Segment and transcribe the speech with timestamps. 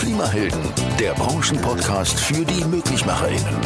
[0.00, 0.62] Klimahelden,
[0.98, 3.60] der Branchenpodcast für die MöglichmacherInnen.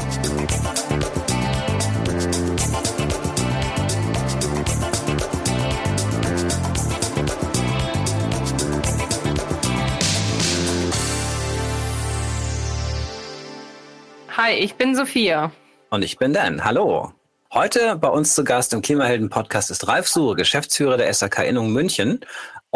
[14.37, 15.53] Hi, ich bin Sophia.
[15.91, 16.65] Und ich bin Dan.
[16.65, 17.13] Hallo.
[17.55, 22.19] Heute bei uns zu Gast im Klimahelden-Podcast ist Ralf Suhr, Geschäftsführer der SAK Innung München.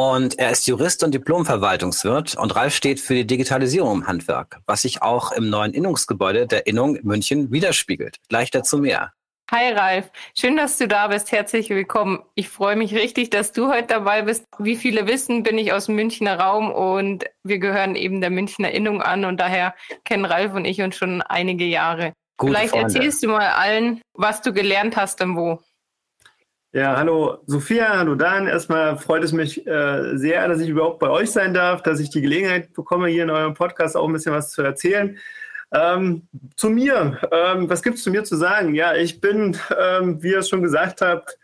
[0.00, 2.36] Und er ist Jurist und Diplomverwaltungswirt.
[2.36, 6.68] Und Ralf steht für die Digitalisierung im Handwerk, was sich auch im neuen Innungsgebäude der
[6.68, 8.18] Innung München widerspiegelt.
[8.28, 9.12] Gleich dazu mehr.
[9.50, 11.32] Hi Ralf, schön, dass du da bist.
[11.32, 12.22] Herzlich willkommen.
[12.36, 14.44] Ich freue mich richtig, dass du heute dabei bist.
[14.60, 18.70] Wie viele wissen, bin ich aus dem Münchner Raum und wir gehören eben der Münchner
[18.70, 19.74] Innung an und daher
[20.04, 22.12] kennen Ralf und ich uns schon einige Jahre.
[22.36, 22.94] Gute Vielleicht Freunde.
[22.94, 25.60] erzählst du mal allen, was du gelernt hast und wo.
[26.74, 28.46] Ja, hallo Sophia, hallo Dan.
[28.46, 32.10] Erstmal freut es mich äh, sehr, dass ich überhaupt bei euch sein darf, dass ich
[32.10, 35.16] die Gelegenheit bekomme, hier in eurem Podcast auch ein bisschen was zu erzählen.
[35.72, 38.74] Ähm, zu mir, ähm, was gibt es zu mir zu sagen?
[38.74, 41.38] Ja, ich bin, ähm, wie ihr es schon gesagt habt,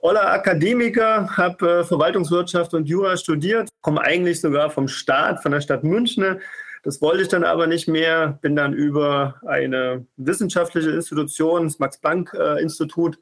[0.00, 5.60] Oller Akademiker, habe äh, Verwaltungswirtschaft und Jura studiert, komme eigentlich sogar vom Staat, von der
[5.60, 6.40] Stadt München,
[6.84, 13.16] das wollte ich dann aber nicht mehr, bin dann über eine wissenschaftliche Institution, das Max-Planck-Institut,
[13.16, 13.18] äh,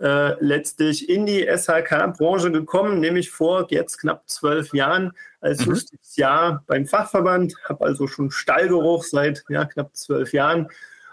[0.00, 5.72] letztlich in die SHK-Branche gekommen, nämlich vor jetzt knapp zwölf Jahren als mhm.
[5.72, 10.68] Justizjahr beim Fachverband, habe also schon Stallgeruch seit ja, knapp zwölf Jahren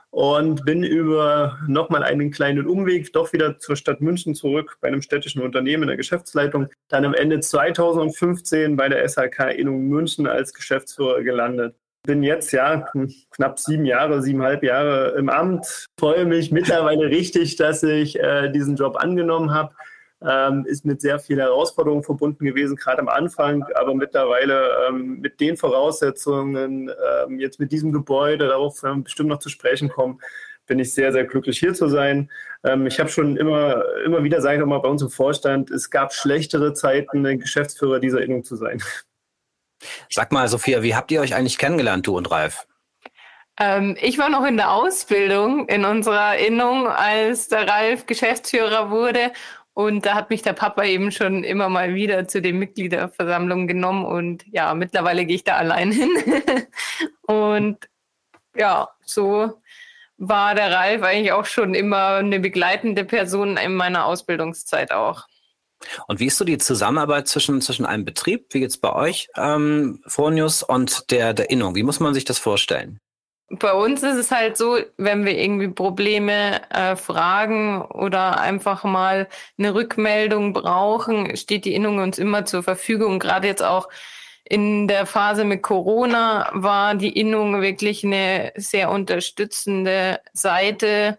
[0.09, 5.01] und bin über nochmal einen kleinen Umweg doch wieder zur Stadt München zurück bei einem
[5.01, 6.69] städtischen Unternehmen in der Geschäftsleitung.
[6.87, 11.75] Dann am Ende 2015 bei der SHK Innung München als Geschäftsführer gelandet
[12.07, 12.87] bin jetzt ja
[13.31, 15.85] knapp sieben Jahre, siebeneinhalb Jahre im Amt.
[15.99, 19.75] Freue mich mittlerweile richtig, dass ich äh, diesen Job angenommen habe.
[20.25, 25.39] Ähm, ist mit sehr vielen Herausforderungen verbunden gewesen, gerade am Anfang, aber mittlerweile ähm, mit
[25.39, 30.19] den Voraussetzungen, ähm, jetzt mit diesem Gebäude, darauf ähm, bestimmt noch zu sprechen kommen,
[30.65, 32.31] bin ich sehr, sehr glücklich hier zu sein.
[32.63, 35.91] Ähm, ich habe schon immer, immer wieder, sage ich mal, bei uns im Vorstand, es
[35.91, 38.81] gab schlechtere Zeiten, Geschäftsführer dieser Innung zu sein.
[40.09, 42.67] Sag mal, Sophia, wie habt ihr euch eigentlich kennengelernt, du und Ralf?
[43.59, 49.31] Ähm, ich war noch in der Ausbildung in unserer Innung, als der Ralf Geschäftsführer wurde.
[49.73, 54.05] Und da hat mich der Papa eben schon immer mal wieder zu den Mitgliederversammlungen genommen.
[54.05, 56.09] Und ja, mittlerweile gehe ich da allein hin.
[57.27, 57.77] und
[58.55, 59.61] ja, so
[60.17, 65.27] war der Ralf eigentlich auch schon immer eine begleitende Person in meiner Ausbildungszeit auch.
[66.07, 70.01] Und wie ist so die Zusammenarbeit zwischen, zwischen einem Betrieb, wie geht's bei euch, ähm,
[70.07, 71.75] Fronius, und der, der Innung?
[71.75, 72.99] Wie muss man sich das vorstellen?
[73.49, 79.29] Bei uns ist es halt so, wenn wir irgendwie Probleme äh, fragen oder einfach mal
[79.57, 83.19] eine Rückmeldung brauchen, steht die Innung uns immer zur Verfügung.
[83.19, 83.87] Gerade jetzt auch
[84.43, 91.17] in der Phase mit Corona war die Innung wirklich eine sehr unterstützende Seite.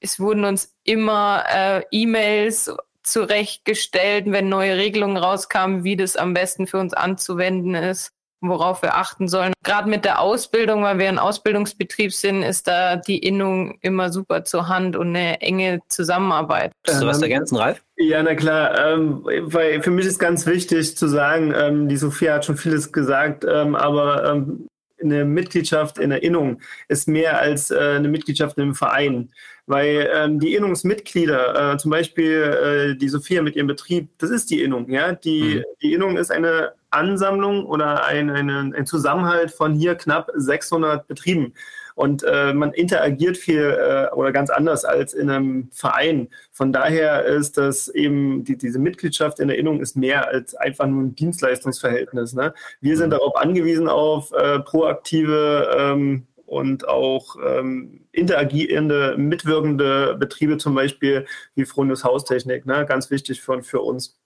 [0.00, 2.72] Es wurden uns immer äh, E-Mails
[3.12, 8.96] zurechtgestellt, wenn neue Regelungen rauskamen, wie das am besten für uns anzuwenden ist, worauf wir
[8.96, 9.52] achten sollen.
[9.64, 14.44] Gerade mit der Ausbildung, weil wir ein Ausbildungsbetrieb sind, ist da die Innung immer super
[14.44, 16.72] zur Hand und eine enge Zusammenarbeit.
[16.86, 17.82] Hast du was ergänzen, Ralf?
[17.96, 18.78] Ja, na klar.
[18.92, 22.92] Ähm, weil für mich ist ganz wichtig zu sagen, ähm, die Sophia hat schon vieles
[22.92, 24.68] gesagt, ähm, aber ähm,
[25.02, 29.30] eine Mitgliedschaft in der Innung ist mehr als äh, eine Mitgliedschaft in einem Verein.
[29.68, 34.50] Weil ähm, die Innungsmitglieder, äh, zum Beispiel äh, die Sophia mit ihrem Betrieb, das ist
[34.50, 34.90] die Innung.
[34.90, 35.12] Ja?
[35.12, 35.64] Die, mhm.
[35.82, 41.52] die Innung ist eine Ansammlung oder ein, eine, ein Zusammenhalt von hier knapp 600 Betrieben.
[41.94, 46.28] Und äh, man interagiert viel äh, oder ganz anders als in einem Verein.
[46.50, 50.86] Von daher ist das eben, die, diese Mitgliedschaft in der Innung ist mehr als einfach
[50.86, 52.32] nur ein Dienstleistungsverhältnis.
[52.32, 52.54] Ne?
[52.80, 53.18] Wir sind mhm.
[53.18, 61.66] darauf angewiesen auf äh, proaktive ähm, und auch ähm, interagierende, mitwirkende Betriebe, zum Beispiel wie
[61.66, 62.86] Fronius Haustechnik, ne?
[62.86, 64.18] ganz wichtig für, für uns.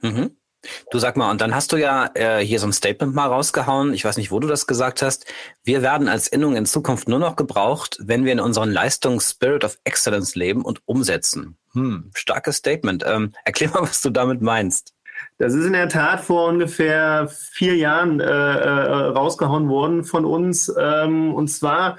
[0.00, 0.36] Mhm.
[0.90, 3.94] Du sag mal, und dann hast du ja äh, hier so ein Statement mal rausgehauen.
[3.94, 5.26] Ich weiß nicht, wo du das gesagt hast.
[5.64, 9.64] Wir werden als Innung in Zukunft nur noch gebraucht, wenn wir in unseren Leistungen Spirit
[9.64, 11.58] of Excellence leben und umsetzen.
[11.72, 13.04] Hm, starkes Statement.
[13.06, 14.94] Ähm, erklär mal, was du damit meinst.
[15.38, 20.72] Das ist in der Tat vor ungefähr vier Jahren äh, äh, rausgehauen worden von uns.
[20.78, 21.98] Ähm, und zwar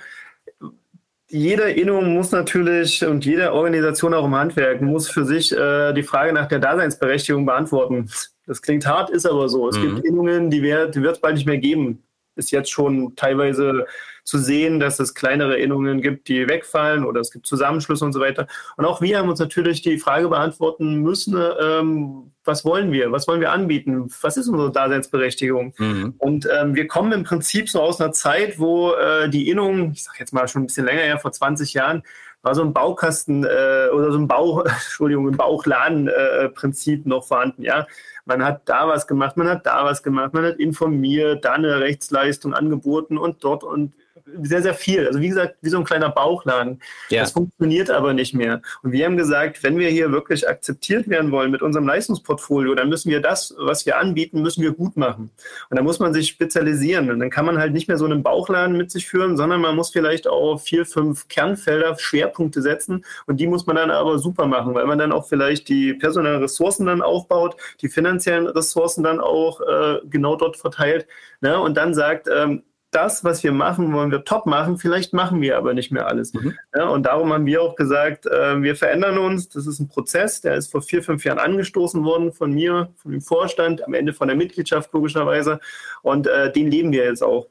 [1.34, 6.04] jede Innung muss natürlich und jede Organisation auch im Handwerk muss für sich äh, die
[6.04, 8.08] Frage nach der Daseinsberechtigung beantworten.
[8.46, 9.68] Das klingt hart, ist aber so.
[9.68, 9.96] Es mhm.
[9.96, 12.04] gibt Innungen, die wird es bald nicht mehr geben.
[12.36, 13.88] ist jetzt schon teilweise
[14.24, 18.20] zu sehen, dass es kleinere Erinnerungen gibt, die wegfallen oder es gibt Zusammenschlüsse und so
[18.20, 18.48] weiter.
[18.78, 23.12] Und auch wir haben uns natürlich die Frage beantworten müssen, ähm, was wollen wir?
[23.12, 24.10] Was wollen wir anbieten?
[24.22, 25.74] Was ist unsere Daseinsberechtigung?
[25.78, 26.16] Mhm.
[26.18, 30.04] Und ähm, wir kommen im Prinzip so aus einer Zeit, wo äh, die Innung, ich
[30.04, 32.04] sage jetzt mal schon ein bisschen länger her, vor 20 Jahren,
[32.42, 37.64] war so ein Baukasten äh, oder so ein Bau, Entschuldigung, ein Bauchladen-Prinzip äh, noch vorhanden,
[37.64, 37.88] ja.
[38.26, 41.80] Man hat da was gemacht, man hat da was gemacht, man hat informiert, da eine
[41.80, 43.94] Rechtsleistung angeboten und dort und
[44.42, 45.08] sehr, sehr viel.
[45.08, 46.82] Also wie gesagt, wie so ein kleiner Bauchladen.
[47.10, 47.22] Ja.
[47.22, 48.62] Das funktioniert aber nicht mehr.
[48.82, 52.90] Und wir haben gesagt, wenn wir hier wirklich akzeptiert werden wollen mit unserem Leistungsportfolio, dann
[52.90, 55.32] müssen wir das, was wir anbieten, müssen wir gut machen.
[55.70, 57.10] Und da muss man sich spezialisieren.
[57.10, 59.76] Und dann kann man halt nicht mehr so einen Bauchladen mit sich führen, sondern man
[59.76, 63.06] muss vielleicht auf vier, fünf Kernfelder Schwerpunkte setzen.
[63.26, 66.42] Und die muss man dann aber super machen, weil man dann auch vielleicht die personellen
[66.42, 71.08] Ressourcen dann aufbaut, die finanziellen Ressourcen dann auch äh, genau dort verteilt.
[71.42, 71.60] Ne?
[71.60, 72.64] Und dann sagt, ähm,
[72.96, 74.78] das, was wir machen, wollen wir top machen.
[74.78, 76.34] Vielleicht machen wir aber nicht mehr alles.
[76.34, 76.58] Mhm.
[76.76, 79.50] Ja, und darum haben wir auch gesagt, äh, wir verändern uns.
[79.50, 83.12] Das ist ein Prozess, der ist vor vier, fünf Jahren angestoßen worden von mir, von
[83.12, 85.60] dem Vorstand, am Ende von der Mitgliedschaft logischerweise.
[86.02, 87.48] Und äh, den leben wir jetzt auch.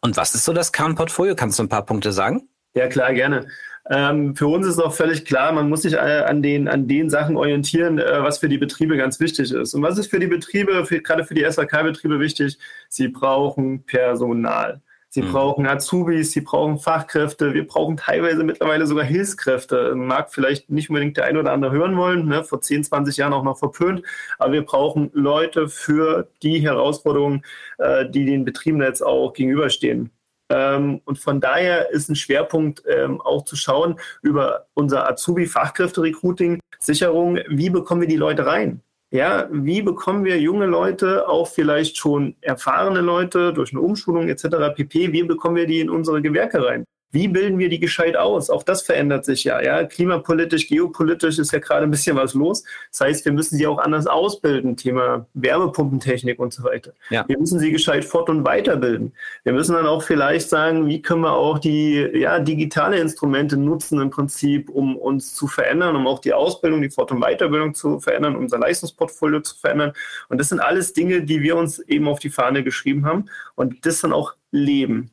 [0.00, 1.34] Und was ist so das Kernportfolio?
[1.34, 2.48] Kannst du ein paar Punkte sagen?
[2.74, 3.48] Ja, klar, gerne.
[3.88, 7.08] Ähm, für uns ist auch völlig klar, man muss sich äh, an, den, an den
[7.08, 9.74] Sachen orientieren, äh, was für die Betriebe ganz wichtig ist.
[9.74, 12.58] Und was ist für die Betriebe, für, gerade für die SAK-Betriebe wichtig?
[12.88, 14.80] Sie brauchen Personal.
[15.08, 15.32] Sie mhm.
[15.32, 19.94] brauchen Azubis, sie brauchen Fachkräfte, wir brauchen teilweise mittlerweile sogar Hilfskräfte.
[19.94, 22.42] Mag vielleicht nicht unbedingt der ein oder andere hören wollen, ne?
[22.42, 24.02] vor 10, 20 Jahren auch noch verpönt,
[24.38, 27.44] aber wir brauchen Leute für die Herausforderungen,
[27.78, 30.10] äh, die den Betrieben jetzt auch gegenüberstehen.
[30.48, 37.38] Ähm, und von daher ist ein Schwerpunkt ähm, auch zu schauen über unser Azubi-Fachkräfte-Recruiting, Sicherung,
[37.48, 38.80] wie bekommen wir die Leute rein?
[39.10, 44.74] Ja, wie bekommen wir junge Leute, auch vielleicht schon erfahrene Leute durch eine Umschulung etc.
[44.74, 46.84] pp, wie bekommen wir die in unsere Gewerke rein?
[47.12, 48.50] Wie bilden wir die gescheit aus?
[48.50, 49.62] Auch das verändert sich ja.
[49.62, 49.84] ja.
[49.84, 52.64] Klimapolitisch, geopolitisch ist ja gerade ein bisschen was los.
[52.90, 54.76] Das heißt, wir müssen sie auch anders ausbilden.
[54.76, 56.92] Thema Wärmepumpentechnik und so weiter.
[57.10, 57.24] Ja.
[57.28, 59.12] Wir müssen sie gescheit fort- und weiterbilden.
[59.44, 64.00] Wir müssen dann auch vielleicht sagen, wie können wir auch die ja, digitale Instrumente nutzen
[64.00, 68.00] im Prinzip, um uns zu verändern, um auch die Ausbildung, die Fort- und Weiterbildung zu
[68.00, 69.92] verändern, unser Leistungsportfolio zu verändern.
[70.28, 73.86] Und das sind alles Dinge, die wir uns eben auf die Fahne geschrieben haben und
[73.86, 75.10] das dann auch leben.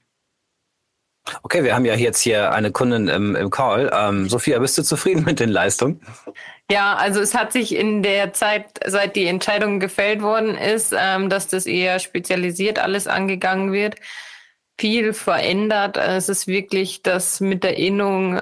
[1.42, 3.90] Okay, wir haben ja jetzt hier eine Kundin im, im Call.
[3.94, 6.02] Ähm, Sophia, bist du zufrieden mit den Leistungen?
[6.70, 11.30] Ja, also es hat sich in der Zeit, seit die Entscheidung gefällt worden ist, ähm,
[11.30, 13.96] dass das eher spezialisiert alles angegangen wird,
[14.80, 15.98] viel verändert.
[15.98, 18.42] Es ist wirklich, dass mit der Innung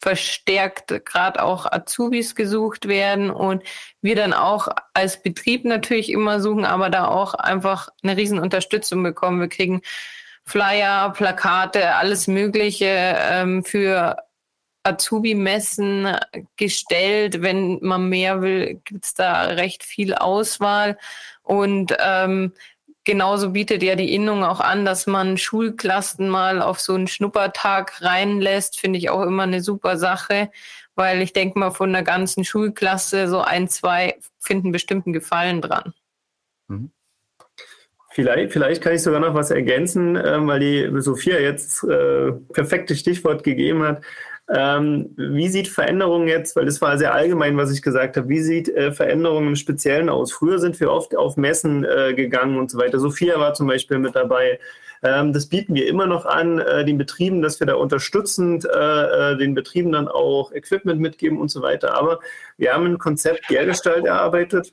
[0.00, 3.64] verstärkt gerade auch Azubis gesucht werden und
[4.00, 9.02] wir dann auch als Betrieb natürlich immer suchen, aber da auch einfach eine riesen Unterstützung
[9.02, 9.40] bekommen.
[9.40, 9.82] Wir kriegen
[10.48, 14.16] Flyer, Plakate, alles Mögliche ähm, für
[14.82, 16.16] Azubi-Messen
[16.56, 17.42] gestellt.
[17.42, 20.96] Wenn man mehr will, gibt's da recht viel Auswahl.
[21.42, 22.54] Und ähm,
[23.04, 28.00] genauso bietet ja die Innung auch an, dass man Schulklassen mal auf so einen Schnuppertag
[28.00, 28.80] reinlässt.
[28.80, 30.50] Finde ich auch immer eine super Sache,
[30.94, 35.92] weil ich denke mal, von der ganzen Schulklasse so ein, zwei finden bestimmten Gefallen dran.
[36.68, 36.90] Mhm.
[38.18, 42.98] Vielleicht, vielleicht kann ich sogar noch was ergänzen, äh, weil die Sophia jetzt äh, perfektes
[42.98, 44.02] Stichwort gegeben hat.
[44.52, 48.40] Ähm, wie sieht Veränderung jetzt, weil das war sehr allgemein, was ich gesagt habe, wie
[48.40, 50.32] sieht äh, Veränderung im Speziellen aus?
[50.32, 52.98] Früher sind wir oft auf Messen äh, gegangen und so weiter.
[52.98, 54.58] Sophia war zum Beispiel mit dabei.
[55.04, 59.34] Ähm, das bieten wir immer noch an, äh, den Betrieben, dass wir da unterstützend äh,
[59.34, 61.96] äh, den Betrieben dann auch Equipment mitgeben und so weiter.
[61.96, 62.18] Aber
[62.56, 64.72] wir haben ein Konzept Lehrgestalt erarbeitet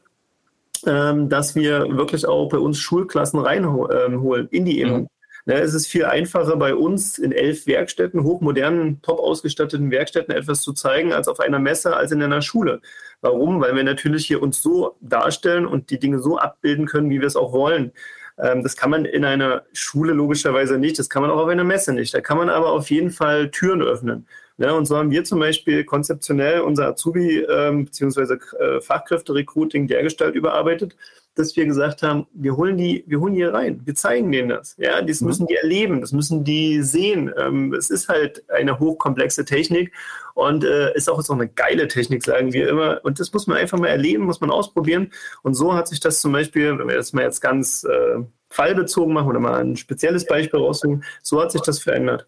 [0.81, 5.01] dass wir wirklich auch bei uns Schulklassen reinholen ähm, in die Innung.
[5.01, 5.07] Mhm.
[5.47, 10.61] Ne, es ist viel einfacher bei uns in elf Werkstätten, hochmodernen, top ausgestatteten Werkstätten etwas
[10.61, 12.81] zu zeigen als auf einer Messe, als in einer Schule.
[13.21, 13.61] Warum?
[13.61, 17.27] Weil wir natürlich hier uns so darstellen und die Dinge so abbilden können, wie wir
[17.27, 17.91] es auch wollen.
[18.39, 21.63] Ähm, das kann man in einer Schule logischerweise nicht, das kann man auch auf einer
[21.63, 22.13] Messe nicht.
[22.15, 24.27] Da kann man aber auf jeden Fall Türen öffnen.
[24.57, 28.37] Ja, und so haben wir zum Beispiel konzeptionell unser Azubi- ähm, bzw.
[28.57, 30.95] Äh, Fachkräfte-Recruiting dergestalt überarbeitet,
[31.35, 34.47] dass wir gesagt haben, wir holen die, wir holen die hier rein, wir zeigen denen
[34.47, 34.77] das.
[34.77, 35.27] Ja, das mhm.
[35.27, 37.33] müssen die erleben, das müssen die sehen.
[37.37, 39.91] Ähm, es ist halt eine hochkomplexe Technik
[40.33, 43.01] und äh, ist auch, ist auch eine geile Technik, sagen wir immer.
[43.03, 45.11] Und das muss man einfach mal erleben, muss man ausprobieren.
[45.43, 49.13] Und so hat sich das zum Beispiel, wenn wir das mal jetzt ganz äh, fallbezogen
[49.13, 52.27] machen oder mal ein spezielles Beispiel raussuchen, so hat sich das verändert.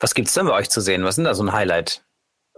[0.00, 1.04] Was gibt es denn bei euch zu sehen?
[1.04, 2.02] Was sind da so ein Highlight?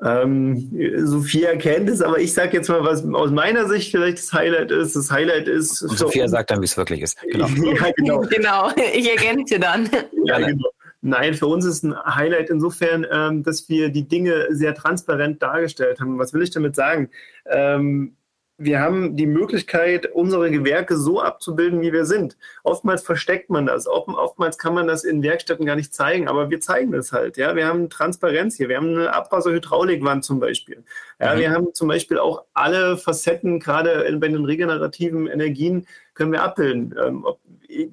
[0.00, 0.71] Ähm,
[1.04, 4.71] Sophia kennt es, aber ich sage jetzt mal, was aus meiner Sicht vielleicht das Highlight
[4.71, 4.95] ist.
[4.95, 5.83] Das Highlight ist.
[5.83, 7.21] Und Sophia sagt dann, wie es wirklich ist.
[7.23, 7.47] Genau.
[7.75, 8.21] ja, genau.
[8.30, 8.71] genau.
[8.95, 9.88] Ich ergänze dann.
[10.25, 10.68] Ja, genau.
[11.00, 16.00] Nein, für uns ist ein Highlight insofern, ähm, dass wir die Dinge sehr transparent dargestellt
[16.00, 16.18] haben.
[16.18, 17.11] Was will ich damit sagen?
[17.47, 18.16] Ähm,
[18.61, 22.37] wir haben die Möglichkeit, unsere Gewerke so abzubilden, wie wir sind.
[22.65, 23.87] Oftmals versteckt man das.
[23.87, 27.37] Oftmals kann man das in Werkstätten gar nicht zeigen, aber wir zeigen das halt.
[27.37, 28.69] Ja, wir haben Transparenz hier.
[28.69, 30.83] Wir haben eine Abwasserhydraulikwand zum Beispiel.
[31.21, 31.38] Ja, mhm.
[31.38, 36.97] wir haben zum Beispiel auch alle Facetten, gerade bei den regenerativen Energien, können wir abbilden.
[37.00, 37.25] Ähm,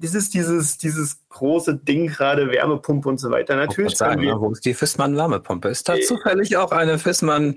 [0.00, 3.54] das ist dieses, dieses große Ding gerade, Wärmepumpe und so weiter.
[3.54, 3.96] Natürlich.
[3.96, 5.68] Sagen, wir, wo ist die Fissmann Wärmepumpe?
[5.68, 7.56] Ist da äh, zufällig auch eine Fissmann?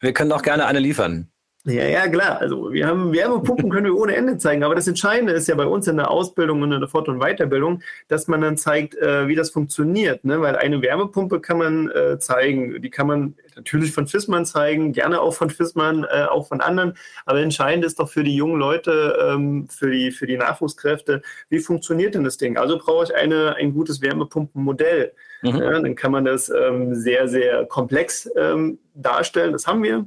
[0.00, 1.28] Wir können auch gerne eine liefern.
[1.66, 2.40] Ja, ja, klar.
[2.40, 4.62] Also wir haben Wärmepumpen können wir ohne Ende zeigen.
[4.62, 7.18] Aber das Entscheidende ist ja bei uns in der Ausbildung und in der Fort- und
[7.18, 10.24] Weiterbildung, dass man dann zeigt, äh, wie das funktioniert.
[10.24, 10.40] Ne?
[10.40, 12.80] Weil eine Wärmepumpe kann man äh, zeigen.
[12.80, 16.94] Die kann man natürlich von Fissmann zeigen, gerne auch von Fissmann, äh, auch von anderen.
[17.24, 21.58] Aber entscheidend ist doch für die jungen Leute, ähm, für, die, für die Nachwuchskräfte, wie
[21.58, 22.58] funktioniert denn das Ding?
[22.58, 25.12] Also brauche ich eine, ein gutes Wärmepumpenmodell.
[25.42, 25.56] Mhm.
[25.56, 29.50] Ja, dann kann man das ähm, sehr, sehr komplex ähm, darstellen.
[29.50, 30.06] Das haben wir.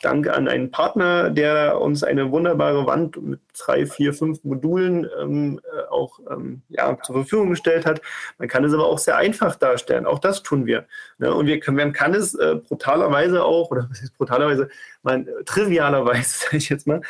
[0.00, 5.60] Dank an einen Partner, der uns eine wunderbare Wand mit drei, vier, fünf Modulen ähm,
[5.64, 8.00] äh, auch ähm, ja, zur Verfügung gestellt hat.
[8.38, 10.06] Man kann es aber auch sehr einfach darstellen.
[10.06, 10.86] Auch das tun wir.
[11.18, 11.34] Ne?
[11.34, 14.68] Und wir können, man kann es äh, brutalerweise auch, oder was ist brutalerweise,
[15.02, 17.00] man, äh, trivialerweise, sage ich jetzt mal,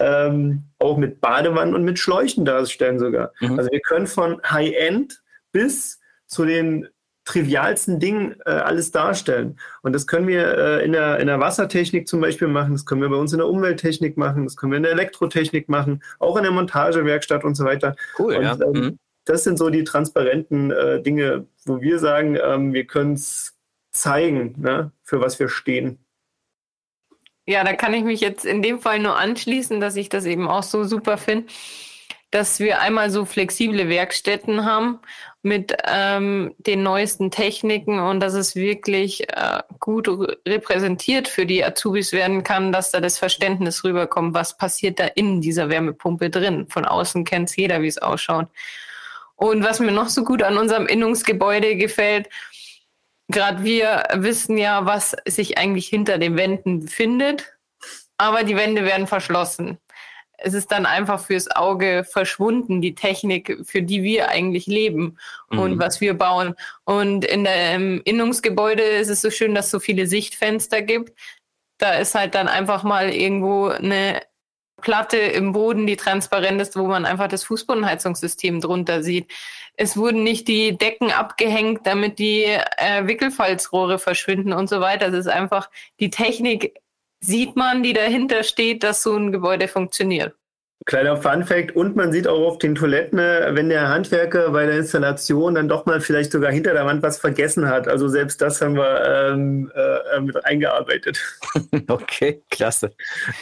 [0.00, 3.32] ähm, auch mit Badewannen und mit Schläuchen darstellen sogar.
[3.40, 3.58] Mhm.
[3.58, 5.22] Also wir können von High-End
[5.52, 6.88] bis zu den
[7.24, 9.58] trivialsten Dingen äh, alles darstellen.
[9.82, 13.00] Und das können wir äh, in, der, in der Wassertechnik zum Beispiel machen, das können
[13.00, 16.36] wir bei uns in der Umwelttechnik machen, das können wir in der Elektrotechnik machen, auch
[16.36, 17.94] in der Montagewerkstatt und so weiter.
[18.18, 18.58] Cool, und, ja.
[18.60, 18.98] Ähm, mhm.
[19.24, 23.56] Das sind so die transparenten äh, Dinge, wo wir sagen, ähm, wir können es
[23.92, 25.98] zeigen, ne, für was wir stehen.
[27.46, 30.48] Ja, da kann ich mich jetzt in dem Fall nur anschließen, dass ich das eben
[30.48, 31.46] auch so super finde
[32.32, 34.98] dass wir einmal so flexible Werkstätten haben
[35.42, 40.08] mit ähm, den neuesten Techniken und dass es wirklich äh, gut
[40.48, 45.42] repräsentiert für die Azubis werden kann, dass da das Verständnis rüberkommt, was passiert da in
[45.42, 46.66] dieser Wärmepumpe drin.
[46.68, 48.48] Von außen kennt jeder, wie es ausschaut.
[49.36, 52.30] Und was mir noch so gut an unserem Innungsgebäude gefällt,
[53.28, 57.52] gerade wir wissen ja, was sich eigentlich hinter den Wänden befindet,
[58.16, 59.78] aber die Wände werden verschlossen
[60.42, 65.18] es ist dann einfach fürs Auge verschwunden, die Technik, für die wir eigentlich leben
[65.48, 65.78] und mhm.
[65.78, 66.54] was wir bauen.
[66.84, 71.18] Und in der im Innungsgebäude ist es so schön, dass es so viele Sichtfenster gibt.
[71.78, 74.22] Da ist halt dann einfach mal irgendwo eine
[74.80, 79.30] Platte im Boden, die transparent ist, wo man einfach das Fußbodenheizungssystem drunter sieht.
[79.76, 85.08] Es wurden nicht die Decken abgehängt, damit die äh, Wickelfalzrohre verschwinden und so weiter.
[85.08, 85.70] Es ist einfach
[86.00, 86.74] die Technik
[87.22, 90.34] sieht man, die dahinter steht, dass so ein Gebäude funktioniert.
[90.84, 94.78] Kleiner Funfact, und man sieht auch auf den Toiletten, äh, wenn der Handwerker bei der
[94.78, 97.86] Installation dann doch mal vielleicht sogar hinter der Wand was vergessen hat.
[97.86, 101.20] Also selbst das haben wir ähm, äh, mit eingearbeitet.
[101.88, 102.94] Okay, klasse.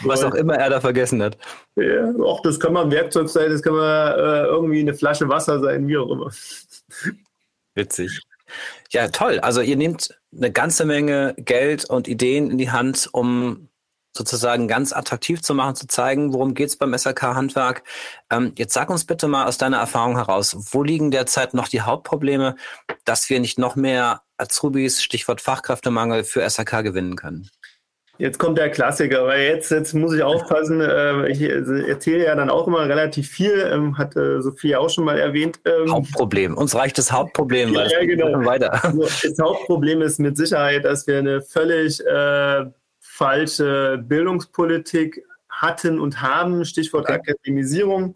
[0.03, 1.39] Was auch immer er da vergessen hat.
[1.77, 5.29] Ja, auch das kann mal ein Werkzeug sein, das kann mal äh, irgendwie eine Flasche
[5.29, 6.31] Wasser sein, wie auch immer.
[7.75, 8.21] Witzig.
[8.91, 9.39] Ja, toll.
[9.41, 13.70] Also ihr nehmt eine ganze Menge Geld und Ideen in die Hand, um
[14.17, 17.83] sozusagen ganz attraktiv zu machen, zu zeigen, worum geht's beim SRK-Handwerk.
[18.31, 21.83] Ähm, jetzt sag uns bitte mal aus deiner Erfahrung heraus, wo liegen derzeit noch die
[21.83, 22.57] Hauptprobleme,
[23.05, 27.50] dass wir nicht noch mehr Azubis, Stichwort Fachkräftemangel, für SRK gewinnen können?
[28.21, 30.83] Jetzt kommt der Klassiker, weil jetzt, jetzt muss ich aufpassen.
[30.83, 35.05] Äh, ich erzähle ja dann auch immer relativ viel, ähm, hat äh, Sophia auch schon
[35.05, 35.59] mal erwähnt.
[35.64, 36.55] Ähm, Hauptproblem.
[36.55, 38.45] Uns reicht das Hauptproblem, weil ja, genau.
[38.45, 38.85] weiter.
[38.85, 42.67] Also, das Hauptproblem ist mit Sicherheit, dass wir eine völlig äh,
[43.21, 46.65] falsche Bildungspolitik hatten und haben.
[46.65, 47.17] Stichwort okay.
[47.17, 48.15] Akademisierung.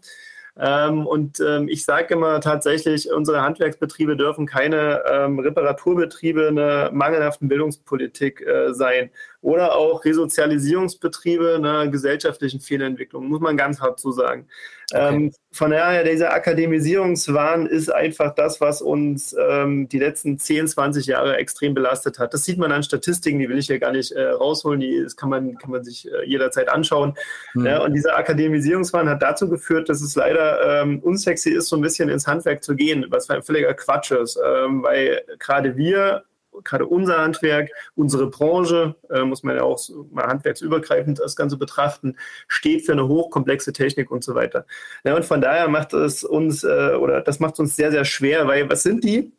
[0.57, 7.47] Ähm, und ähm, ich sage immer tatsächlich, unsere Handwerksbetriebe dürfen keine ähm, Reparaturbetriebe einer mangelhaften
[7.47, 14.47] Bildungspolitik äh, sein oder auch Resozialisierungsbetriebe einer gesellschaftlichen Fehlentwicklung, muss man ganz hart so sagen.
[14.93, 15.15] Okay.
[15.15, 21.05] Ähm, von daher, dieser Akademisierungswahn ist einfach das, was uns ähm, die letzten 10, 20
[21.07, 22.33] Jahre extrem belastet hat.
[22.33, 25.15] Das sieht man an Statistiken, die will ich hier gar nicht äh, rausholen, die das
[25.15, 27.15] kann man, kann man sich äh, jederzeit anschauen.
[27.53, 27.65] Mhm.
[27.65, 31.81] Ja, und dieser Akademisierungswahn hat dazu geführt, dass es leider ähm, unsexy ist, so ein
[31.81, 36.23] bisschen ins Handwerk zu gehen, was ein völliger Quatsch ist, ähm, weil gerade wir
[36.63, 39.79] gerade unser Handwerk, unsere Branche, äh, muss man ja auch
[40.11, 42.15] mal handwerksübergreifend das Ganze betrachten,
[42.47, 44.65] steht für eine hochkomplexe Technik und so weiter.
[45.03, 48.47] Ja, und von daher macht es uns, äh, oder das macht uns sehr, sehr schwer,
[48.47, 49.31] weil was sind die?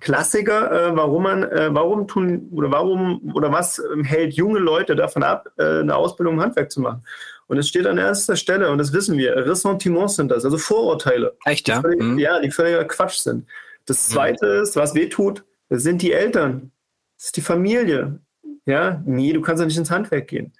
[0.00, 4.94] Klassiker, äh, warum man, äh, warum tun oder warum oder was ähm, hält junge Leute
[4.94, 7.04] davon ab, äh, eine Ausbildung im Handwerk zu machen?
[7.48, 11.36] Und es steht an erster Stelle, und das wissen wir, Ressentiments sind das, also Vorurteile.
[11.44, 11.76] Echt, ja?
[11.76, 12.18] Die völlig, mhm.
[12.18, 13.46] Ja, die völliger Quatsch sind.
[13.86, 14.62] Das zweite mhm.
[14.62, 16.72] ist, was weh tut, das sind die Eltern.
[17.16, 18.20] Das ist die Familie.
[18.66, 20.52] Ja, nee, du kannst ja nicht ins Handwerk gehen.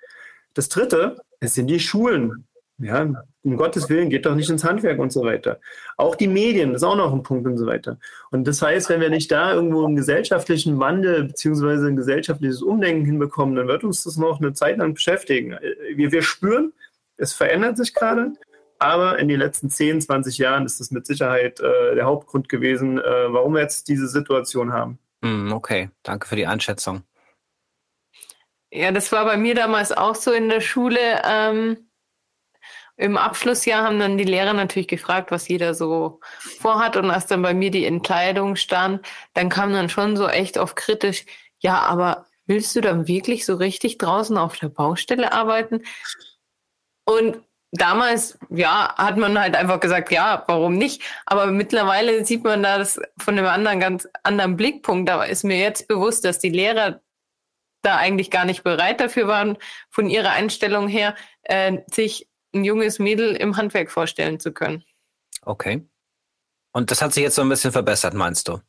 [0.54, 2.44] Das dritte, es sind die Schulen.
[2.78, 3.12] Ja,
[3.42, 5.58] um Gottes Willen, geht doch nicht ins Handwerk und so weiter.
[5.96, 7.98] Auch die Medien, das ist auch noch ein Punkt und so weiter.
[8.30, 13.04] Und das heißt, wenn wir nicht da irgendwo einen gesellschaftlichen Wandel beziehungsweise ein gesellschaftliches Umdenken
[13.04, 15.56] hinbekommen, dann wird uns das noch eine Zeit lang beschäftigen.
[15.94, 16.72] Wir, wir spüren,
[17.16, 18.32] es verändert sich gerade,
[18.78, 22.98] aber in den letzten 10, 20 Jahren ist das mit Sicherheit äh, der Hauptgrund gewesen,
[22.98, 24.98] äh, warum wir jetzt diese Situation haben.
[25.22, 27.02] Hm, okay, danke für die Einschätzung.
[28.70, 31.22] Ja, das war bei mir damals auch so in der Schule.
[31.24, 31.88] Ähm
[32.98, 36.96] im Abschlussjahr haben dann die Lehrer natürlich gefragt, was jeder so vorhat.
[36.96, 40.74] Und als dann bei mir die Entscheidung stand, dann kam dann schon so echt oft
[40.74, 41.24] kritisch,
[41.60, 45.84] ja, aber willst du dann wirklich so richtig draußen auf der Baustelle arbeiten?
[47.04, 47.40] Und
[47.72, 51.02] damals, ja, hat man halt einfach gesagt, ja, warum nicht?
[51.26, 55.08] Aber mittlerweile sieht man da das von einem anderen, ganz anderen Blickpunkt.
[55.08, 57.00] Da ist mir jetzt bewusst, dass die Lehrer
[57.82, 59.56] da eigentlich gar nicht bereit dafür waren,
[59.90, 64.84] von ihrer Einstellung her, äh, sich ein junges Mädel im Handwerk vorstellen zu können.
[65.42, 65.86] Okay.
[66.72, 68.60] Und das hat sich jetzt so ein bisschen verbessert, meinst du?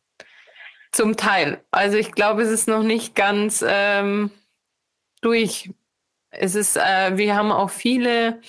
[0.92, 1.64] Zum Teil.
[1.72, 4.32] Also ich glaube, es ist noch nicht ganz ähm,
[5.22, 5.70] durch.
[6.32, 8.42] Es ist, äh, wir haben auch viele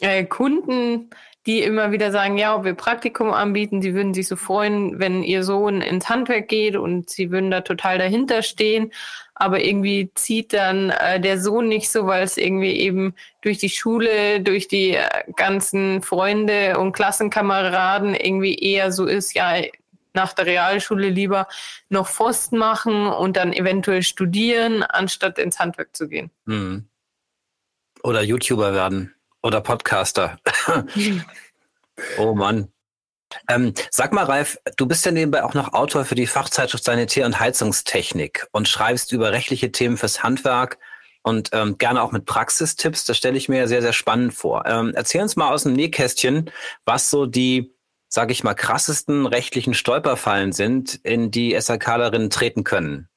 [0.00, 1.10] äh, Kunden,
[1.46, 5.22] die immer wieder sagen, ja, ob wir Praktikum anbieten, sie würden sich so freuen, wenn
[5.22, 8.92] ihr Sohn ins Handwerk geht und sie würden da total dahinter stehen.
[9.34, 13.70] Aber irgendwie zieht dann äh, der Sohn nicht so, weil es irgendwie eben durch die
[13.70, 19.62] Schule, durch die äh, ganzen Freunde und Klassenkameraden irgendwie eher so ist, ja,
[20.12, 21.48] nach der Realschule lieber
[21.88, 26.30] noch Pfosten machen und dann eventuell studieren, anstatt ins Handwerk zu gehen.
[26.44, 26.86] Mhm.
[28.02, 29.14] Oder YouTuber werden.
[29.42, 30.38] Oder Podcaster.
[32.18, 32.68] oh Mann.
[33.48, 37.26] Ähm, sag mal, Ralf, du bist ja nebenbei auch noch Autor für die Fachzeitschrift Sanitär-
[37.26, 40.78] und Heizungstechnik und schreibst über rechtliche Themen fürs Handwerk
[41.22, 43.04] und ähm, gerne auch mit Praxistipps.
[43.04, 44.64] Das stelle ich mir sehr, sehr spannend vor.
[44.66, 46.50] Ähm, erzähl uns mal aus dem Nähkästchen,
[46.84, 47.74] was so die,
[48.08, 53.09] sage ich mal, krassesten rechtlichen Stolperfallen sind, in die SRKlerinnen treten können.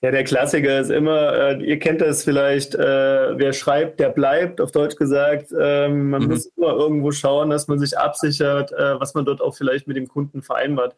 [0.00, 4.60] Ja, der Klassiker ist immer, äh, ihr kennt das vielleicht, äh, wer schreibt, der bleibt,
[4.60, 5.52] auf Deutsch gesagt.
[5.58, 6.28] Ähm, man mhm.
[6.28, 9.96] muss immer irgendwo schauen, dass man sich absichert, äh, was man dort auch vielleicht mit
[9.96, 10.94] dem Kunden vereinbart.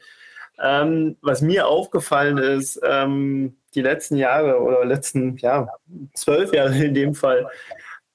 [0.62, 5.68] Ähm, was mir aufgefallen ist, ähm, die letzten Jahre oder letzten, ja,
[6.12, 7.48] zwölf Jahre in dem Fall,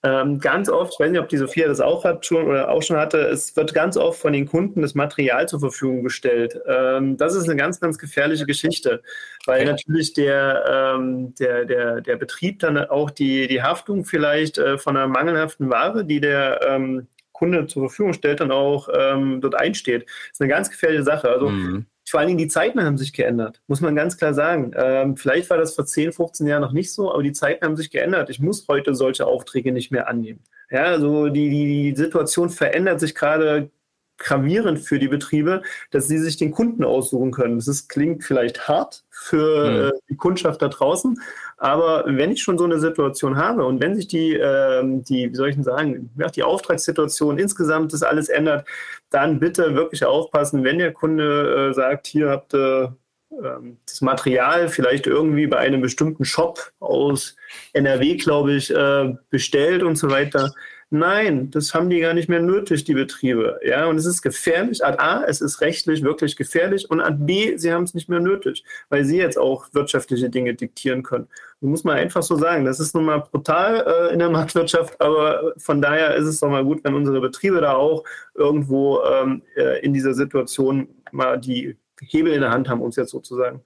[0.06, 2.84] ähm, ganz oft, ich weiß nicht, ob die Sophia das auch hat schon oder auch
[2.84, 6.60] schon hatte, es wird ganz oft von den Kunden das Material zur Verfügung gestellt.
[6.68, 9.02] Ähm, das ist eine ganz, ganz gefährliche Geschichte,
[9.48, 9.72] weil okay.
[9.72, 14.96] natürlich der, ähm, der, der, der Betrieb dann auch die, die Haftung vielleicht äh, von
[14.96, 20.04] einer mangelhaften Ware, die der ähm, Kunde zur Verfügung stellt, dann auch ähm, dort einsteht.
[20.06, 21.30] Das ist eine ganz gefährliche Sache.
[21.30, 21.88] Also mhm.
[22.08, 24.72] Vor allen Dingen die Zeiten haben sich geändert, muss man ganz klar sagen.
[24.76, 27.76] Ähm, vielleicht war das vor 10, 15 Jahren noch nicht so, aber die Zeiten haben
[27.76, 28.30] sich geändert.
[28.30, 30.44] Ich muss heute solche Aufträge nicht mehr annehmen.
[30.70, 33.70] Ja, also die, die, die Situation verändert sich gerade
[34.18, 37.58] gravierend für die Betriebe, dass sie sich den Kunden aussuchen können.
[37.58, 39.88] Das ist, klingt vielleicht hart für mhm.
[39.88, 41.20] äh, die Kundschaft da draußen,
[41.58, 45.36] aber wenn ich schon so eine Situation habe und wenn sich die, äh, die wie
[45.36, 48.68] soll ich denn sagen, ja, die Auftragssituation insgesamt das alles ändert,
[49.10, 52.96] dann bitte wirklich aufpassen, wenn der Kunde äh, sagt, hier habt ihr
[53.32, 57.36] ähm, das Material vielleicht irgendwie bei einem bestimmten Shop aus
[57.74, 60.54] NRW, glaube ich, äh, bestellt und so weiter
[60.92, 63.60] Nein, das haben die gar nicht mehr nötig, die Betriebe.
[63.64, 64.86] Ja, und es ist gefährlich.
[64.86, 66.90] Ad A, es ist rechtlich wirklich gefährlich.
[66.90, 70.54] Und ad B, sie haben es nicht mehr nötig, weil sie jetzt auch wirtschaftliche Dinge
[70.54, 71.28] diktieren können.
[71.60, 72.66] Das muss man einfach so sagen.
[72.66, 76.50] Das ist nun mal brutal äh, in der Marktwirtschaft, aber von daher ist es doch
[76.50, 78.04] mal gut, wenn unsere Betriebe da auch
[78.36, 83.12] irgendwo ähm, äh, in dieser Situation mal die Hebel in der Hand haben, uns jetzt
[83.12, 83.64] sozusagen.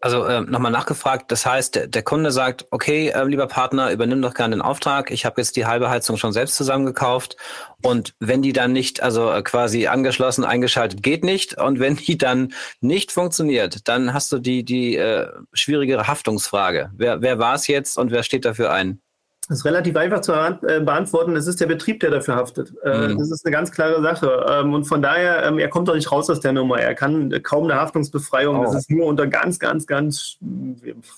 [0.00, 4.20] Also äh, nochmal nachgefragt, das heißt, der, der Kunde sagt, okay, äh, lieber Partner, übernimm
[4.20, 5.10] doch gerne den Auftrag.
[5.10, 7.36] Ich habe jetzt die halbe Heizung schon selbst zusammengekauft.
[7.82, 11.58] Und wenn die dann nicht, also äh, quasi angeschlossen, eingeschaltet, geht nicht.
[11.58, 16.90] Und wenn die dann nicht funktioniert, dann hast du die, die äh, schwierigere Haftungsfrage.
[16.94, 19.00] Wer, wer war es jetzt und wer steht dafür ein?
[19.48, 21.36] Das ist relativ einfach zu äh, beantworten.
[21.36, 22.72] Es ist der Betrieb, der dafür haftet.
[22.82, 23.18] Äh, mhm.
[23.18, 24.46] Das ist eine ganz klare Sache.
[24.48, 26.78] Ähm, und von daher, ähm, er kommt doch nicht raus aus der Nummer.
[26.78, 28.58] Er kann kaum eine Haftungsbefreiung.
[28.58, 28.64] Oh.
[28.64, 30.38] Das ist nur unter ganz, ganz, ganz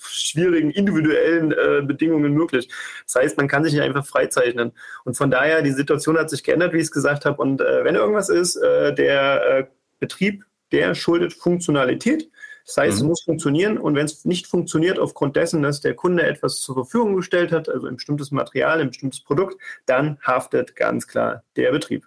[0.09, 2.69] schwierigen individuellen äh, Bedingungen möglich.
[3.07, 4.73] Das heißt, man kann sich nicht einfach freizeichnen.
[5.05, 7.41] Und von daher, die Situation hat sich geändert, wie ich es gesagt habe.
[7.41, 9.69] Und wenn irgendwas ist, der
[10.01, 12.29] Betrieb, der schuldet Funktionalität
[12.67, 12.97] Das heißt, mhm.
[12.97, 16.75] es muss funktionieren und wenn es nicht funktioniert aufgrund dessen, dass der Kunde etwas zur
[16.75, 21.71] Verfügung gestellt hat, also ein bestimmtes Material, ein bestimmtes Produkt, dann haftet ganz klar der
[21.71, 22.07] Betrieb.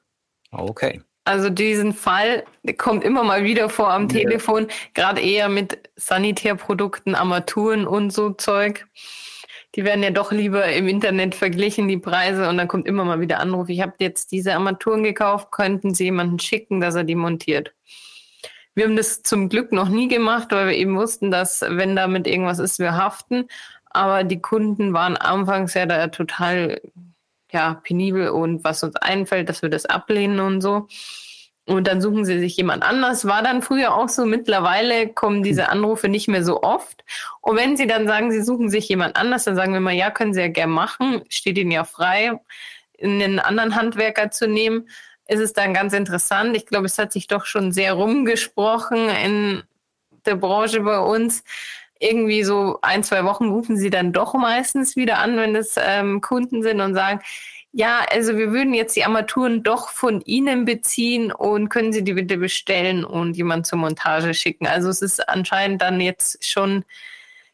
[0.51, 1.01] Okay.
[1.23, 2.43] Also diesen Fall
[2.77, 4.07] kommt immer mal wieder vor am ja.
[4.07, 8.87] Telefon, gerade eher mit Sanitärprodukten, Armaturen und so Zeug.
[9.75, 13.21] Die werden ja doch lieber im Internet verglichen, die Preise, und dann kommt immer mal
[13.21, 13.69] wieder Anruf.
[13.69, 17.73] Ich habe jetzt diese Armaturen gekauft, könnten Sie jemanden schicken, dass er die montiert?
[18.79, 22.25] Wir haben das zum Glück noch nie gemacht, weil wir eben wussten, dass wenn damit
[22.27, 23.49] irgendwas ist, wir haften.
[23.89, 26.79] Aber die Kunden waren anfangs ja da total
[27.51, 30.87] ja, penibel und was uns einfällt, dass wir das ablehnen und so.
[31.65, 33.25] Und dann suchen sie sich jemand anders.
[33.25, 34.25] War dann früher auch so.
[34.25, 37.03] Mittlerweile kommen diese Anrufe nicht mehr so oft.
[37.41, 40.09] Und wenn sie dann sagen, sie suchen sich jemand anders, dann sagen wir mal, ja,
[40.09, 41.23] können sie ja gern machen.
[41.27, 42.39] Steht ihnen ja frei,
[43.03, 44.87] einen anderen Handwerker zu nehmen.
[45.31, 46.57] Es ist dann ganz interessant.
[46.57, 49.63] Ich glaube, es hat sich doch schon sehr rumgesprochen in
[50.25, 51.43] der Branche bei uns,
[51.99, 56.21] irgendwie so ein, zwei Wochen rufen sie dann doch meistens wieder an, wenn es ähm,
[56.21, 57.21] Kunden sind und sagen,
[57.71, 62.13] ja, also wir würden jetzt die Armaturen doch von Ihnen beziehen und können Sie die
[62.13, 64.65] bitte bestellen und jemand zur Montage schicken.
[64.65, 66.83] Also es ist anscheinend dann jetzt schon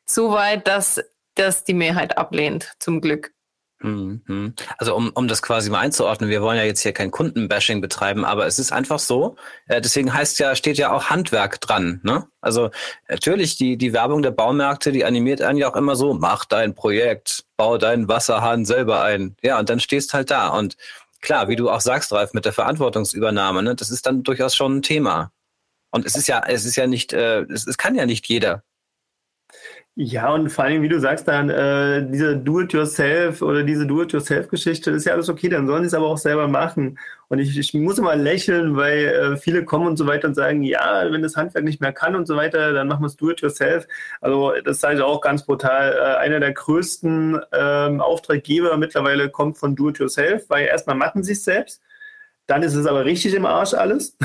[0.06, 3.35] so weit, dass das die Mehrheit ablehnt, zum Glück.
[3.82, 4.54] Mhm.
[4.78, 8.24] Also um, um das quasi mal einzuordnen, wir wollen ja jetzt hier kein Kundenbashing betreiben,
[8.24, 9.36] aber es ist einfach so,
[9.68, 12.00] äh, deswegen heißt ja, steht ja auch Handwerk dran.
[12.04, 12.26] Ne?
[12.42, 12.72] Also
[13.10, 16.74] natürlich, die, die Werbung der Baumärkte, die animiert einen ja auch immer so, mach dein
[16.74, 19.36] Projekt, bau deinen Wasserhahn selber ein.
[19.42, 20.48] Ja, und dann stehst halt da.
[20.50, 20.78] Und
[21.22, 24.78] klar, wie du auch sagst, Ralf, mit der Verantwortungsübernahme, ne, das ist dann durchaus schon
[24.78, 25.32] ein Thema.
[25.92, 28.64] Und es ist ja, es ist ja nicht, äh, es, es kann ja nicht jeder
[29.98, 35.06] ja, und vor allem, wie du sagst, dann äh, diese Do-it-yourself oder diese Do-it-yourself-Geschichte, ist
[35.06, 37.00] ja alles okay, dann sollen sie es aber auch selber machen.
[37.30, 40.64] Und ich, ich muss immer lächeln, weil äh, viele kommen und so weiter und sagen,
[40.64, 43.88] ja, wenn das Handwerk nicht mehr kann und so weiter, dann machen wir es Do-it-yourself.
[44.20, 45.94] Also das sage ich auch ganz brutal.
[45.94, 51.46] Äh, einer der größten ähm, Auftraggeber mittlerweile kommt von Do-it-yourself, weil erstmal machen sie es
[51.46, 51.82] selbst.
[52.48, 54.18] Dann ist es aber richtig im Arsch alles.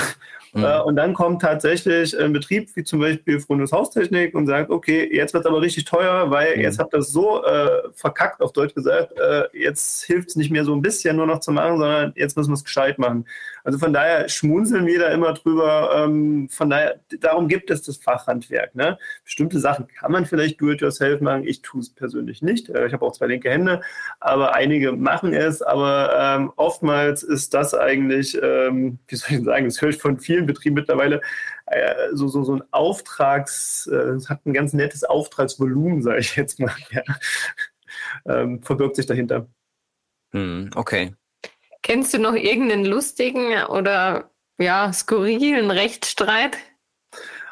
[0.53, 0.65] Mhm.
[0.65, 5.09] Äh, und dann kommt tatsächlich ein Betrieb wie zum Beispiel Frunus Haustechnik und sagt, okay,
[5.13, 6.63] jetzt wird es aber richtig teuer, weil mhm.
[6.63, 10.51] jetzt habt ihr das so äh, verkackt, auf Deutsch gesagt, äh, jetzt hilft es nicht
[10.51, 13.27] mehr so ein bisschen nur noch zu machen, sondern jetzt müssen wir es gescheit machen.
[13.65, 15.91] Also von daher schmunzeln wir da immer drüber.
[15.95, 18.75] Ähm, von daher, darum gibt es das Fachhandwerk.
[18.75, 18.99] Ne?
[19.25, 21.47] Bestimmte Sachen kann man vielleicht do-it-yourself machen.
[21.47, 22.69] Ich tue es persönlich nicht.
[22.71, 23.83] Äh, ich habe auch zwei linke Hände,
[24.19, 25.63] aber einige machen es.
[25.63, 30.19] Aber ähm, oftmals ist das eigentlich, ähm, wie soll ich sagen, das höre ich von
[30.19, 31.20] vielen Betrieben mittlerweile,
[31.66, 36.37] äh, so, so, so ein Auftrags, äh, es hat ein ganz nettes Auftragsvolumen, sage ich
[36.37, 36.74] jetzt mal.
[36.90, 37.03] Ja.
[38.24, 39.48] Ähm, verbirgt sich dahinter.
[40.33, 41.12] Hm, okay.
[41.83, 46.57] Kennst du noch irgendeinen lustigen oder ja, skurrilen Rechtsstreit?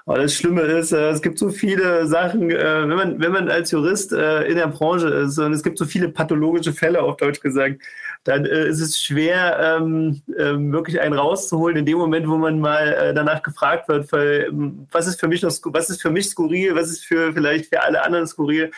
[0.08, 3.50] Aber das Schlimme ist, äh, es gibt so viele Sachen, äh, wenn, man, wenn man
[3.50, 7.18] als Jurist äh, in der Branche ist und es gibt so viele pathologische Fälle, auf
[7.18, 7.82] Deutsch gesagt,
[8.24, 13.12] dann ist es schwer, ähm, ähm, wirklich einen rauszuholen in dem Moment, wo man mal
[13.14, 16.88] danach gefragt wird, ähm, was ist für mich noch, was ist für mich skurril, was
[16.88, 18.70] ist für vielleicht für alle anderen skurril.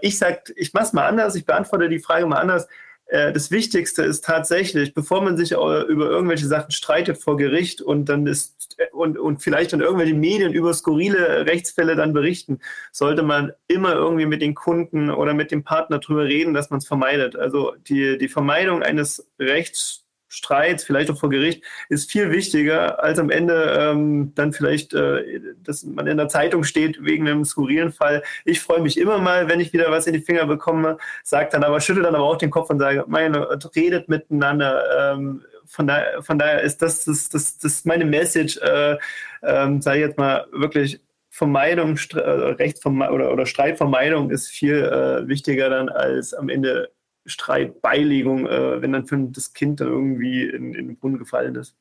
[0.00, 2.66] ich sag, ich mach's mal anders, ich beantworte die Frage mal anders
[3.10, 8.26] das Wichtigste ist tatsächlich, bevor man sich über irgendwelche Sachen streitet vor Gericht und dann
[8.26, 12.60] ist und, und vielleicht dann irgendwelche Medien über skurrile Rechtsfälle dann berichten,
[12.92, 16.78] sollte man immer irgendwie mit den Kunden oder mit dem Partner drüber reden, dass man
[16.78, 17.34] es vermeidet.
[17.34, 23.18] Also die, die Vermeidung eines Rechts Streits, vielleicht auch vor Gericht, ist viel wichtiger, als
[23.18, 27.92] am Ende ähm, dann vielleicht, äh, dass man in der Zeitung steht wegen einem skurrilen
[27.92, 28.22] Fall.
[28.44, 31.64] Ich freue mich immer mal, wenn ich wieder was in die Finger bekomme, sage dann
[31.64, 35.14] aber, schüttel dann aber auch den Kopf und sage, meine, redet miteinander.
[35.14, 38.96] Ähm, von, daher, von daher ist das, das, das, das meine Message, äh,
[39.42, 45.28] ähm, sage ich jetzt mal wirklich, Vermeidung, äh, Rechtsvermeidung oder, oder Streitvermeidung ist viel äh,
[45.28, 46.90] wichtiger dann als am Ende
[47.28, 51.76] Streitbeilegung, äh, wenn dann für das Kind dann irgendwie in, in den Brunnen gefallen ist.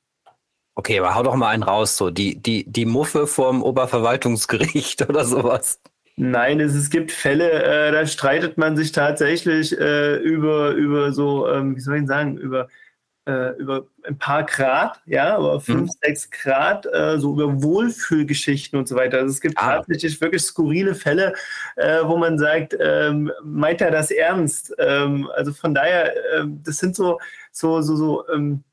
[0.75, 5.25] Okay, aber hau doch mal einen raus, so die, die, die Muffe vom Oberverwaltungsgericht oder
[5.25, 5.79] sowas.
[6.17, 11.47] Nein, es, es gibt Fälle, äh, da streitet man sich tatsächlich äh, über, über so,
[11.47, 12.67] ähm, wie soll ich sagen, über
[13.27, 15.97] äh, über ein paar Grad, ja, über fünf, mhm.
[16.01, 19.17] sechs Grad, äh, so über Wohlfühlgeschichten und so weiter.
[19.19, 19.77] Also es gibt ah.
[19.77, 21.33] tatsächlich wirklich skurrile Fälle,
[21.75, 24.73] äh, wo man sagt, ähm, meint er das ernst?
[24.79, 27.19] Ähm, also von daher, ähm, das sind so,
[27.51, 28.63] so, so, so ähm,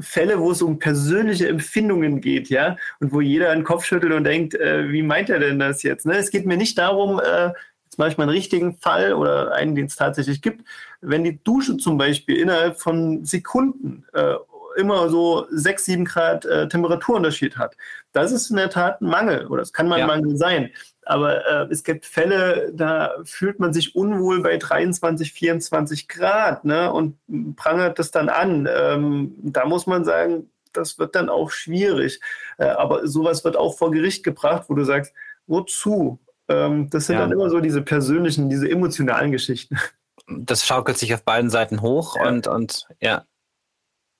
[0.00, 4.24] Fälle, wo es um persönliche Empfindungen geht, ja, und wo jeder einen Kopf schüttelt und
[4.24, 6.06] denkt, äh, wie meint er denn das jetzt?
[6.06, 6.16] Ne?
[6.16, 7.50] Es geht mir nicht darum, äh,
[7.92, 10.66] Ich mal einen richtigen Fall oder einen, den es tatsächlich gibt.
[11.00, 14.34] Wenn die Dusche zum Beispiel innerhalb von Sekunden äh,
[14.76, 17.76] immer so sechs, sieben Grad äh, Temperaturunterschied hat.
[18.12, 20.70] Das ist in der Tat ein Mangel oder es kann mal ein Mangel sein.
[21.04, 26.92] Aber äh, es gibt Fälle, da fühlt man sich unwohl bei 23, 24 Grad ne,
[26.92, 27.16] und
[27.56, 28.68] prangert das dann an.
[28.72, 32.20] Ähm, da muss man sagen, das wird dann auch schwierig.
[32.58, 35.12] Äh, aber sowas wird auch vor Gericht gebracht, wo du sagst,
[35.46, 36.18] wozu?
[36.52, 37.22] Ähm, das sind ja.
[37.22, 39.78] dann immer so diese persönlichen, diese emotionalen Geschichten.
[40.28, 42.28] Das schaukelt sich auf beiden Seiten hoch ja.
[42.28, 43.26] und, und ja.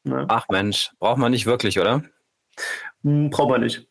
[0.05, 0.25] ja.
[0.29, 2.03] Ach Mensch, braucht man nicht wirklich, oder?
[3.05, 3.87] Hm, braucht man nicht.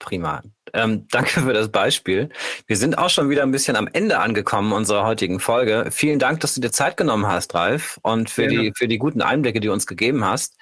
[0.00, 0.42] Prima.
[0.72, 2.30] Ähm, danke für das Beispiel.
[2.66, 5.86] Wir sind auch schon wieder ein bisschen am Ende angekommen unserer heutigen Folge.
[5.90, 9.22] Vielen Dank, dass du dir Zeit genommen hast, Ralf, und für, die, für die guten
[9.22, 10.56] Einblicke, die du uns gegeben hast.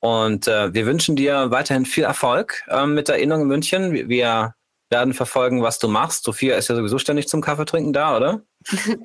[0.00, 4.08] Und äh, wir wünschen dir weiterhin viel Erfolg ähm, mit der Innung in München.
[4.08, 4.54] Wir
[4.90, 6.24] werden verfolgen, was du machst.
[6.24, 8.42] Sophia ist ja sowieso ständig zum Kaffeetrinken da, oder?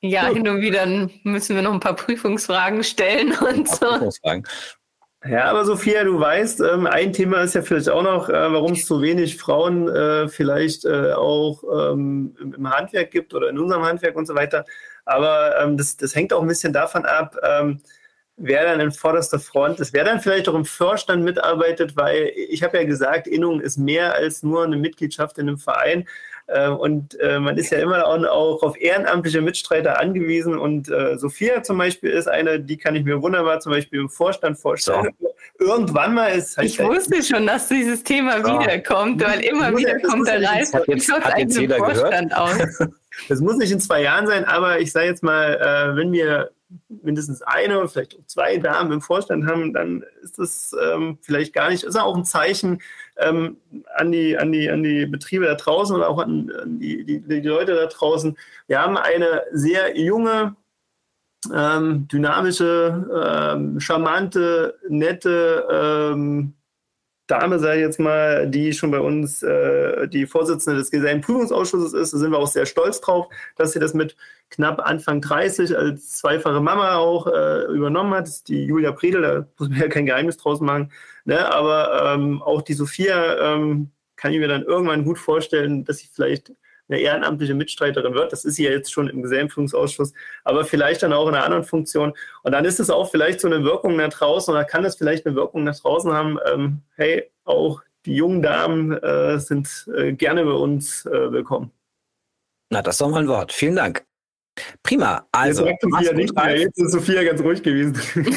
[0.00, 0.86] ja, hin und wieder
[1.24, 3.86] müssen wir noch ein paar Prüfungsfragen stellen und so.
[3.86, 4.46] Prüfungsfragen.
[5.28, 8.72] Ja, aber Sophia, du weißt, ähm, ein Thema ist ja vielleicht auch noch, äh, warum
[8.72, 13.84] es so wenig Frauen äh, vielleicht äh, auch ähm, im Handwerk gibt oder in unserem
[13.84, 14.64] Handwerk und so weiter.
[15.04, 17.80] Aber ähm, das, das hängt auch ein bisschen davon ab, ähm,
[18.36, 22.62] wer dann in vorderster Front ist, wer dann vielleicht auch im Vorstand mitarbeitet, weil ich
[22.62, 26.06] habe ja gesagt, Innung ist mehr als nur eine Mitgliedschaft in einem Verein.
[26.48, 30.58] Äh, und äh, man ist ja immer auch auf ehrenamtliche Mitstreiter angewiesen.
[30.58, 34.08] Und äh, Sophia zum Beispiel ist eine, die kann ich mir wunderbar zum Beispiel im
[34.08, 35.14] Vorstand vorstellen.
[35.18, 35.34] So.
[35.58, 36.58] Irgendwann mal ist.
[36.58, 38.60] Ich wusste schon, dass dieses Thema so.
[38.60, 40.72] wiederkommt, weil immer wieder kommt der Reis.
[40.86, 42.34] Wie schaut eigentlich im Vorstand gehört?
[42.34, 42.88] aus?
[43.30, 46.50] Das muss nicht in zwei Jahren sein, aber ich sage jetzt mal, wenn wir
[46.88, 51.70] mindestens eine vielleicht auch zwei Damen im Vorstand haben, dann ist das ähm, vielleicht gar
[51.70, 52.82] nicht, ist auch ein Zeichen
[53.16, 53.58] ähm,
[53.94, 57.20] an, die, an, die, an die Betriebe da draußen oder auch an, an die, die,
[57.20, 58.36] die, Leute da draußen.
[58.66, 60.56] Wir haben eine sehr junge,
[61.54, 66.54] ähm, dynamische, ähm, charmante, nette ähm,
[67.26, 72.12] Dame, sage ich jetzt mal, die schon bei uns äh, die Vorsitzende des Gesellenprüfungsausschusses ist.
[72.12, 73.26] Da sind wir auch sehr stolz drauf,
[73.56, 74.16] dass sie das mit
[74.50, 78.28] knapp Anfang 30 als zweifache Mama auch äh, übernommen hat.
[78.28, 80.92] Ist die Julia Predel, da muss man ja kein Geheimnis draus machen.
[81.24, 81.52] Ne?
[81.52, 86.08] Aber ähm, auch die Sophia ähm, kann ich mir dann irgendwann gut vorstellen, dass sie
[86.12, 86.52] vielleicht
[86.88, 88.32] eine ehrenamtliche Mitstreiterin wird.
[88.32, 90.12] Das ist sie ja jetzt schon im Gesellenprüfungsausschuss,
[90.44, 92.12] aber vielleicht dann auch in einer anderen Funktion.
[92.42, 95.26] Und dann ist es auch vielleicht so eine Wirkung nach draußen oder kann es vielleicht
[95.26, 100.44] eine Wirkung nach draußen haben, ähm, hey, auch die jungen Damen äh, sind äh, gerne
[100.44, 101.72] bei uns äh, willkommen.
[102.70, 103.52] Na, das doch mal ein Wort.
[103.52, 104.04] Vielen Dank.
[104.86, 105.26] Prima.
[105.32, 106.58] Also, jetzt, Sophia nicht mehr.
[106.58, 108.00] jetzt ist Sophia ganz ruhig gewesen.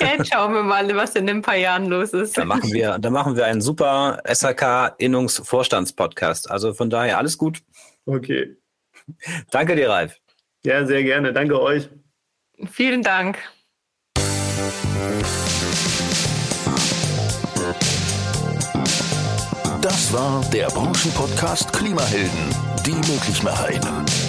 [0.00, 2.36] Jetzt schauen wir mal, was in ein paar Jahren los ist.
[2.36, 6.50] Da machen wir, da machen wir einen super SHK-Innungs-Vorstandspodcast.
[6.50, 7.62] Also von daher alles gut.
[8.04, 8.56] Okay.
[9.50, 10.16] Danke dir, Ralf.
[10.64, 11.32] Ja, sehr gerne.
[11.32, 11.88] Danke euch.
[12.70, 13.38] Vielen Dank.
[19.80, 22.54] Das war der Branchenpodcast Klimahelden,
[22.86, 24.23] die Möglichmacherinnen.